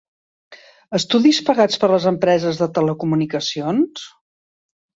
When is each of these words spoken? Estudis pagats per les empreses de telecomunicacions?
Estudis 0.99 1.41
pagats 1.49 1.81
per 1.85 1.91
les 1.93 2.09
empreses 2.13 2.63
de 2.63 2.71
telecomunicacions? 2.81 4.11